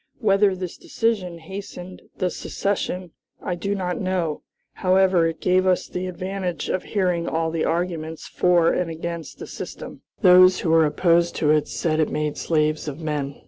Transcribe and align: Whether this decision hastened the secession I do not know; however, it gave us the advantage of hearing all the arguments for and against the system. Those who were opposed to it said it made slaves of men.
Whether 0.19 0.55
this 0.55 0.77
decision 0.77 1.37
hastened 1.37 2.01
the 2.17 2.31
secession 2.31 3.11
I 3.39 3.53
do 3.53 3.75
not 3.75 4.01
know; 4.01 4.41
however, 4.73 5.27
it 5.27 5.39
gave 5.39 5.67
us 5.67 5.87
the 5.87 6.07
advantage 6.07 6.69
of 6.69 6.81
hearing 6.81 7.27
all 7.27 7.51
the 7.51 7.65
arguments 7.65 8.27
for 8.27 8.71
and 8.71 8.89
against 8.89 9.37
the 9.37 9.45
system. 9.45 10.01
Those 10.21 10.61
who 10.61 10.71
were 10.71 10.87
opposed 10.87 11.35
to 11.35 11.51
it 11.51 11.67
said 11.67 11.99
it 11.99 12.09
made 12.09 12.35
slaves 12.35 12.87
of 12.87 12.99
men. 12.99 13.35